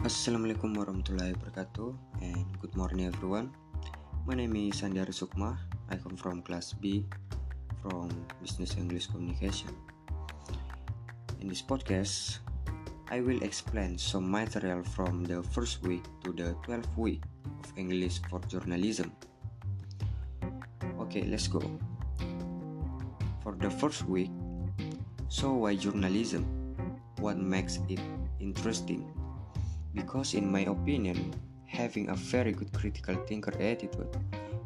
Assalamualaikum 0.00 0.80
warahmatullahi 0.80 1.36
wabarakatuh 1.36 1.92
and 2.24 2.48
good 2.64 2.72
morning 2.72 3.04
everyone. 3.04 3.52
My 4.24 4.32
name 4.32 4.56
is 4.56 4.80
Sandiara 4.80 5.12
Sukma. 5.12 5.60
I 5.92 6.00
come 6.00 6.16
from 6.16 6.40
class 6.40 6.72
B 6.72 7.04
from 7.84 8.08
Business 8.40 8.80
English 8.80 9.12
Communication. 9.12 9.68
In 11.44 11.52
this 11.52 11.60
podcast, 11.60 12.40
I 13.12 13.20
will 13.20 13.44
explain 13.44 14.00
some 14.00 14.24
material 14.24 14.80
from 14.80 15.20
the 15.28 15.44
first 15.52 15.84
week 15.84 16.08
to 16.24 16.32
the 16.32 16.56
12th 16.64 16.88
week 16.96 17.20
of 17.44 17.68
English 17.76 18.24
for 18.32 18.40
journalism. 18.48 19.12
Okay, 20.96 21.28
let's 21.28 21.44
go. 21.44 21.60
For 23.44 23.52
the 23.52 23.68
first 23.68 24.08
week, 24.08 24.32
so 25.28 25.68
why 25.68 25.76
journalism? 25.76 26.48
What 27.20 27.36
makes 27.36 27.84
it 27.92 28.00
interesting? 28.40 29.04
Because 29.94 30.34
in 30.34 30.50
my 30.50 30.60
opinion 30.60 31.34
having 31.66 32.08
a 32.10 32.14
very 32.14 32.52
good 32.52 32.72
critical 32.72 33.14
thinker 33.26 33.52
attitude 33.60 34.10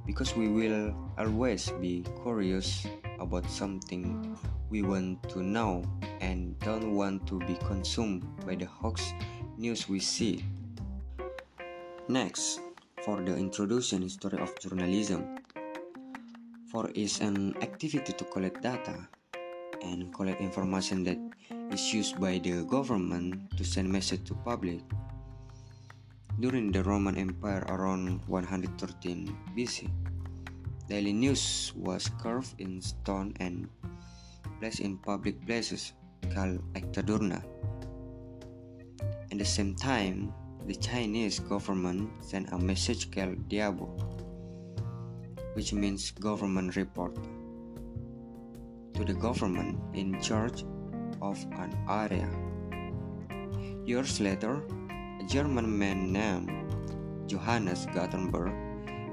because 0.06 0.36
we 0.36 0.48
will 0.48 0.94
always 1.18 1.70
be 1.80 2.04
curious 2.22 2.86
about 3.20 3.48
something 3.48 4.36
we 4.70 4.82
want 4.82 5.22
to 5.28 5.42
know 5.42 5.84
and 6.20 6.58
don't 6.60 6.94
want 6.94 7.26
to 7.26 7.38
be 7.40 7.54
consumed 7.66 8.24
by 8.44 8.54
the 8.54 8.64
hoax 8.64 9.12
news 9.56 9.88
we 9.88 10.00
see. 10.00 10.44
Next 12.08 12.60
for 13.04 13.20
the 13.20 13.36
introduction 13.36 14.02
history 14.02 14.40
of 14.40 14.52
journalism. 14.60 15.38
For 16.72 16.90
is 16.90 17.20
an 17.20 17.54
activity 17.62 18.12
to 18.12 18.24
collect 18.24 18.62
data 18.62 19.08
and 19.84 20.12
collect 20.12 20.40
information 20.40 21.04
that 21.04 21.20
is 21.70 21.92
used 21.92 22.20
by 22.20 22.38
the 22.38 22.64
government 22.64 23.56
to 23.56 23.64
send 23.64 23.92
message 23.92 24.24
to 24.24 24.34
public 24.42 24.80
during 26.40 26.72
the 26.72 26.82
Roman 26.82 27.16
Empire 27.16 27.62
around 27.68 28.20
113 28.26 28.74
BC, 29.56 29.90
daily 30.88 31.12
news 31.12 31.72
was 31.76 32.10
carved 32.18 32.58
in 32.58 32.80
stone 32.82 33.34
and 33.38 33.68
placed 34.58 34.80
in 34.80 34.98
public 34.98 35.38
places 35.46 35.92
called 36.34 36.58
Acta 36.74 37.02
Diurna. 37.02 37.42
At 39.30 39.38
the 39.38 39.44
same 39.44 39.74
time, 39.74 40.32
the 40.66 40.74
Chinese 40.74 41.38
government 41.38 42.10
sent 42.18 42.50
a 42.52 42.58
message 42.58 43.10
called 43.10 43.48
Dibao, 43.48 43.86
which 45.54 45.72
means 45.72 46.10
government 46.10 46.74
report, 46.74 47.14
to 48.94 49.04
the 49.04 49.14
government 49.14 49.78
in 49.94 50.18
charge 50.20 50.64
of 51.22 51.38
an 51.62 51.70
area. 51.88 52.26
Years 53.86 54.18
later, 54.20 54.62
a 55.24 55.26
German 55.26 55.78
man 55.78 56.12
named 56.12 56.50
Johannes 57.26 57.86
Gutenberg 57.94 58.52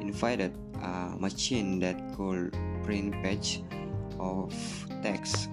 invented 0.02 0.58
a 0.84 1.16
machine 1.18 1.80
that 1.80 1.96
could 2.18 2.52
print 2.84 3.14
page 3.24 3.64
of 4.20 4.54
text. 5.02 5.48